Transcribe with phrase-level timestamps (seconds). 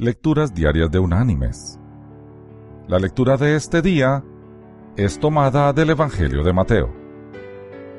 [0.00, 1.76] Lecturas Diarias de Unánimes.
[2.86, 4.22] La lectura de este día
[4.96, 6.94] es tomada del Evangelio de Mateo.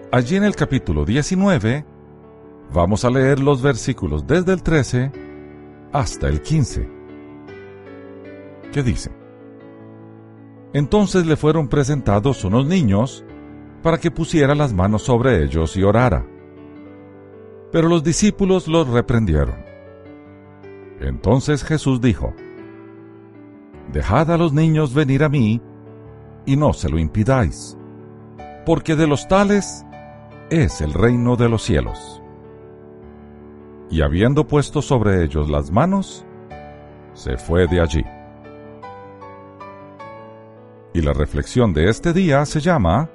[0.09, 1.85] Allí en el capítulo 19
[2.73, 5.11] vamos a leer los versículos desde el 13
[5.91, 6.89] hasta el 15.
[8.71, 9.11] ¿Qué dice?
[10.71, 13.25] Entonces le fueron presentados unos niños
[13.83, 16.25] para que pusiera las manos sobre ellos y orara.
[17.73, 19.68] Pero los discípulos los reprendieron.
[20.99, 22.33] Entonces Jesús dijo,
[23.91, 25.61] Dejad a los niños venir a mí,
[26.45, 27.77] y no se lo impidáis,
[28.65, 29.85] porque de los tales
[30.49, 32.21] es el reino de los cielos.
[33.89, 36.25] Y habiendo puesto sobre ellos las manos,
[37.13, 38.03] se fue de allí.
[40.93, 43.09] Y la reflexión de este día se llama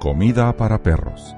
[0.00, 1.34] Comida para perros.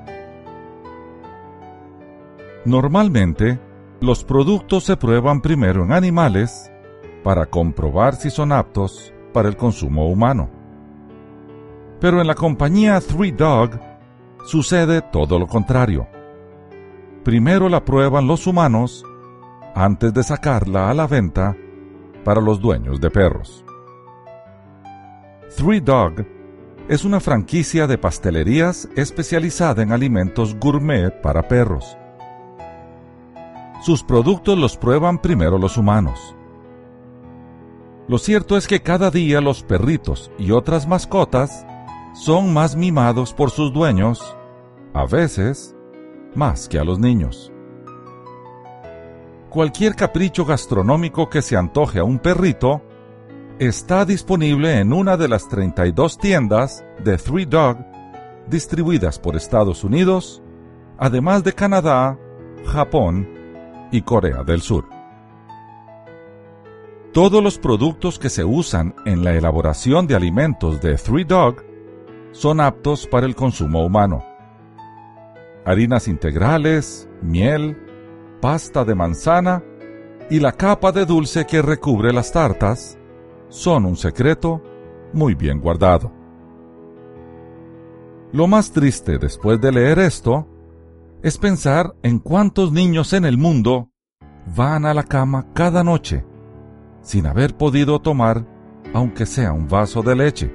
[2.65, 3.61] Normalmente,
[4.01, 6.71] los productos se prueban primero en animales
[7.23, 10.51] para comprobar si son aptos para el consumo humano.
[12.01, 13.71] Pero en la compañía Three Dog
[14.45, 16.07] sucede todo lo contrario.
[17.25, 19.05] Primero la prueban los humanos
[19.75, 21.57] antes de sacarla a la venta
[22.25, 23.65] para los dueños de perros.
[25.57, 26.25] Three Dog
[26.88, 31.97] es una franquicia de pastelerías especializada en alimentos gourmet para perros.
[33.87, 36.34] Sus productos los prueban primero los humanos.
[38.09, 41.65] Lo cierto es que cada día los perritos y otras mascotas
[42.12, 44.37] son más mimados por sus dueños,
[44.92, 45.76] a veces
[46.34, 47.52] más que a los niños.
[49.51, 52.82] Cualquier capricho gastronómico que se antoje a un perrito
[53.60, 57.79] está disponible en una de las 32 tiendas de Three Dog
[58.48, 60.42] distribuidas por Estados Unidos,
[60.98, 62.18] además de Canadá,
[62.64, 63.35] Japón
[63.90, 64.88] y Corea del Sur.
[67.12, 71.65] Todos los productos que se usan en la elaboración de alimentos de Three Dog
[72.32, 74.22] son aptos para el consumo humano.
[75.64, 77.76] Harinas integrales, miel,
[78.41, 79.64] pasta de manzana
[80.28, 82.98] y la capa de dulce que recubre las tartas
[83.48, 84.62] son un secreto
[85.12, 86.12] muy bien guardado.
[88.32, 90.46] Lo más triste después de leer esto
[91.26, 93.91] es pensar en cuántos niños en el mundo
[94.54, 96.25] van a la cama cada noche
[97.03, 98.47] sin haber podido tomar
[98.94, 100.54] aunque sea un vaso de leche.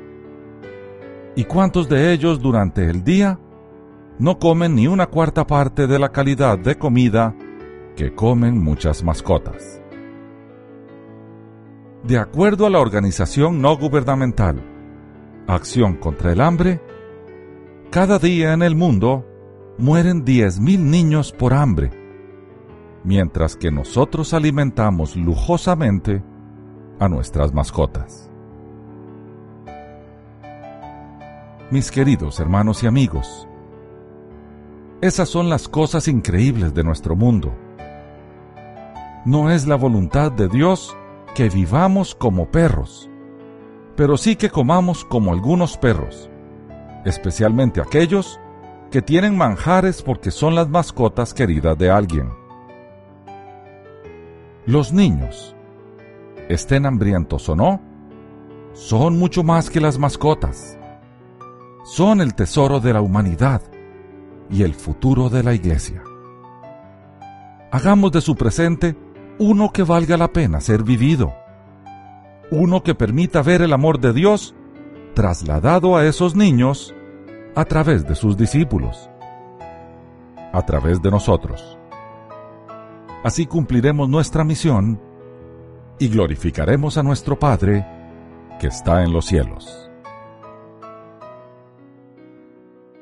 [1.35, 3.37] ¿Y cuántos de ellos durante el día
[4.17, 7.35] no comen ni una cuarta parte de la calidad de comida
[7.97, 9.81] que comen muchas mascotas?
[12.05, 14.63] De acuerdo a la organización no gubernamental
[15.47, 16.81] Acción contra el Hambre,
[17.89, 19.30] cada día en el mundo
[19.81, 21.89] mueren 10.000 niños por hambre,
[23.03, 26.23] mientras que nosotros alimentamos lujosamente
[26.99, 28.29] a nuestras mascotas.
[31.71, 33.47] Mis queridos hermanos y amigos,
[35.01, 37.51] esas son las cosas increíbles de nuestro mundo.
[39.25, 40.95] No es la voluntad de Dios
[41.33, 43.09] que vivamos como perros,
[43.95, 46.29] pero sí que comamos como algunos perros,
[47.03, 48.39] especialmente aquellos
[48.91, 52.29] que tienen manjares porque son las mascotas queridas de alguien.
[54.65, 55.55] Los niños,
[56.49, 57.81] estén hambrientos o no,
[58.73, 60.77] son mucho más que las mascotas.
[61.85, 63.61] Son el tesoro de la humanidad
[64.49, 66.03] y el futuro de la iglesia.
[67.71, 68.97] Hagamos de su presente
[69.39, 71.33] uno que valga la pena ser vivido,
[72.51, 74.53] uno que permita ver el amor de Dios
[75.13, 76.93] trasladado a esos niños
[77.55, 79.09] a través de sus discípulos,
[80.53, 81.77] a través de nosotros.
[83.23, 84.99] Así cumpliremos nuestra misión
[85.99, 87.85] y glorificaremos a nuestro Padre
[88.59, 89.91] que está en los cielos.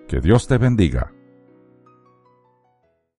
[0.07, 1.13] Que Dios te bendiga.